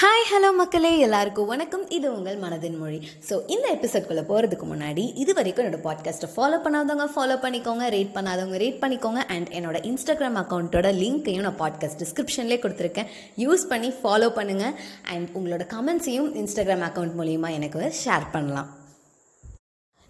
[0.00, 0.90] Hi hello மக்களே.
[1.04, 1.84] எல்லாருக்கும் வணக்கம்.
[1.96, 2.98] இது உங்கள் மனதின் மொழி.
[3.28, 8.58] ஸோ இந்த எபிசோட்குள்ளே போகிறதுக்கு முன்னாடி இது வரைக்கும் என்னோட பாட்காஸ்ட்டை ஃபாலோ பண்ணாதவங்க ஃபாலோ பண்ணிக்கோங்க ரேட் பண்ணாதவங்க
[8.62, 9.20] ரேட் பண்ணிக்கோங்க.
[9.34, 13.08] அண்ட் என்னோட இன்ஸ்டாகிராம் அக்கௌண்ட்டோட லிங்க்கையும் நான் பாட்காஸ்ட் டிஸ்கிரிப்ஷன்லேயே கொடுத்துருக்கேன்.
[13.44, 14.74] யூஸ் பண்ணி ஃபாலோ பண்ணுங்கள்
[15.14, 18.68] அண்ட் உங்களோட கமெண்ட்ஸையும் இன்ஸ்டாகிராம் அக்கௌண்ட் மூலிமா எனக்கு ஷேர் பண்ணலாம்.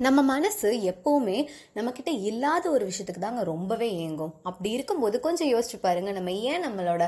[0.07, 1.39] நம்ம மனசு எப்போவுமே
[1.79, 4.35] நம்மக்கிட்ட இல்லாத ஒரு விஷயத்துக்கு தாங்க ரொம்பவே ஏங்கும்.
[4.51, 6.13] அப்படி இருக்கும்போது கொஞ்சம் யோசிச்சு பாருங்க.
[6.19, 7.03] நம்ம ஏன் நம்மளோட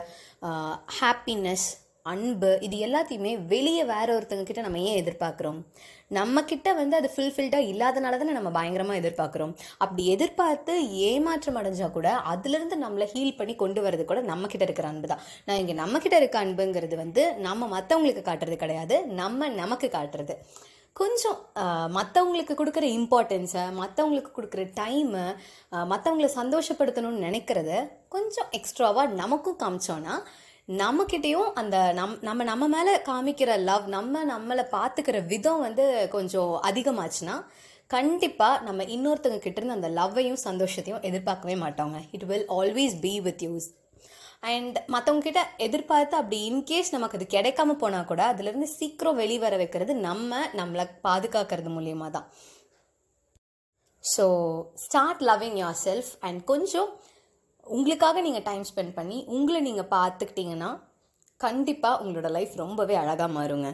[1.01, 1.69] ஹாப்பினஸ்
[2.11, 5.59] அன்பு இது எல்லாத்தையுமே வெளியே வேற ஒருத்தங்க கிட்ட நம்ம ஏன் எதிர்பார்க்குறோம்?
[6.19, 9.53] நம்ம கிட்ட வந்து அது ஃபுல்ஃபில்டாக இல்லாதனால தானே நம்ம பயங்கரமாக எதிர்பார்க்குறோம்.
[9.83, 10.75] அப்படி எதிர்பார்த்து
[11.11, 15.23] ஏமாற்றம் அடைஞ்சா கூட அதுலேருந்து நம்மளை ஹீல் பண்ணி கொண்டு வரது கூட நம்ம கிட்ட இருக்கிற அன்பு தான்.
[15.49, 20.37] நான் இங்கே நம்ம கிட்ட இருக்க அன்புங்கிறது வந்து நம்ம மற்றவங்களுக்கு காட்டுறது கிடையாது நம்ம நமக்கு காட்டுறது.
[21.01, 21.39] கொஞ்சம்
[21.97, 25.25] மற்றவங்களுக்கு கொடுக்குற இம்பார்ட்டன்ஸை மற்றவங்களுக்கு கொடுக்குற டைமு
[25.93, 27.71] மற்றவங்கள சந்தோஷப்படுத்தணும்னு நினைக்கிறத
[28.15, 30.15] கொஞ்சம் எக்ஸ்ட்ராவாக நமக்கும் காமிச்சோன்னா
[30.69, 37.37] நம்மக்கிட்டேயும் அந்த நம் நம்ம நம்ம மேலே காமிக்கிற லவ் நம்ம நம்மளை பார்த்துக்கிற விதம் வந்து கொஞ்சம் அதிகமாச்சுன்னா
[37.87, 41.99] கண்டிப்பாக நம்ம இன்னொருத்தங்க கிட்டேருந்து அந்த லவ்வையும் சந்தோஷத்தையும் எதிர்பார்க்கவே மாட்டோங்க.
[42.11, 43.69] It will always be with us
[44.41, 50.41] and மற்றவங்கக்கிட்ட எதிர்பார்த்து அப்படி இன்கேஸ் நமக்கு அது கிடைக்காம போனால் கூட அதுலேருந்து சீக்கிரம் வெளிவர வைக்கிறது நம்ம
[50.57, 52.29] நம்மளை பாதுகாக்கிறது மூலியமாக தான்
[54.05, 54.27] so
[54.75, 56.91] start loving yourself and கொஞ்சம்
[57.77, 60.71] உங்களுக்காக நீங்கள் டைம் ஸ்பெண்ட் பண்ணி உங்களை நீங்கள் பார்த்துக்கிட்டிங்கன்னா
[61.41, 63.69] கண்டிப்பாக உங்களோட லைஃப் ரொம்பவே அழகாக மாறுங்க.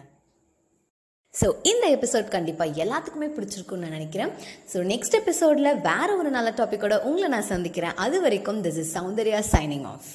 [1.35, 4.33] ஸோ இந்த எபிசோட் கண்டிப்பாக எல்லாத்துக்குமே பிடிச்சிருக்குன்னு நான் நினைக்கிறேன்.
[4.73, 7.97] ஸோ நெக்ஸ்ட் எபிசோடில் வேறு ஒரு நல்ல டாப்பிக்கோட உங்களை நான் சந்திக்கிறேன்.
[8.05, 10.11] அது வரைக்கும் this is Soundarya signing off